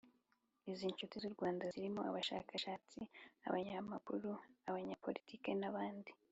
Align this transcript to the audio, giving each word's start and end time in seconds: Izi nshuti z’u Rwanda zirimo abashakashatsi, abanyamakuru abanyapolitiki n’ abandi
Izi 0.71 0.91
nshuti 0.93 1.15
z’u 1.21 1.33
Rwanda 1.35 1.63
zirimo 1.73 2.01
abashakashatsi, 2.09 2.99
abanyamakuru 3.47 4.29
abanyapolitiki 4.69 5.51
n’ 5.59 5.63
abandi 5.69 6.11